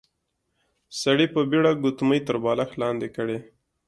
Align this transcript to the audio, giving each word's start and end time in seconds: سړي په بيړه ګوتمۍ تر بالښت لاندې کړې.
سړي 1.01 1.27
په 1.33 1.41
بيړه 1.49 1.71
ګوتمۍ 1.83 2.19
تر 2.27 2.35
بالښت 2.43 2.73
لاندې 2.81 3.07
کړې. 3.15 3.37